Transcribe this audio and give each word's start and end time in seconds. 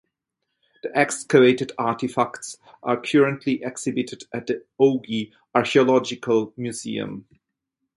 The 0.81 0.97
excavated 0.97 1.73
artifacts 1.77 2.57
are 2.81 2.99
currently 2.99 3.61
exhibited 3.63 4.23
at 4.33 4.47
the 4.47 4.65
Ogi 4.79 5.31
Archaeological 5.53 6.53
Museum. 6.57 7.27